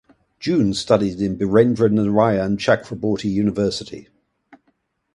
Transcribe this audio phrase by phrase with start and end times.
[0.39, 4.07] Joon studied in Birendra Narayan Chakraborty University.